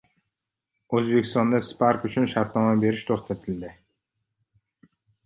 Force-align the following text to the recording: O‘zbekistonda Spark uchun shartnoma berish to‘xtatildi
O‘zbekistonda 0.99 1.59
Spark 1.65 2.07
uchun 2.09 2.25
shartnoma 2.31 2.71
berish 2.85 3.05
to‘xtatildi 3.11 3.71